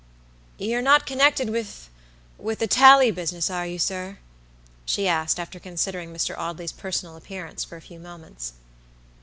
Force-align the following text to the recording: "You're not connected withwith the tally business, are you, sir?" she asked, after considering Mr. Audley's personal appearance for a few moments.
"You're 0.57 0.81
not 0.81 1.05
connected 1.05 1.49
withwith 1.51 2.57
the 2.57 2.65
tally 2.65 3.11
business, 3.11 3.51
are 3.51 3.67
you, 3.67 3.77
sir?" 3.77 4.17
she 4.83 5.07
asked, 5.07 5.39
after 5.39 5.59
considering 5.59 6.11
Mr. 6.11 6.35
Audley's 6.35 6.71
personal 6.71 7.15
appearance 7.15 7.63
for 7.63 7.77
a 7.77 7.81
few 7.81 7.99
moments. 7.99 8.53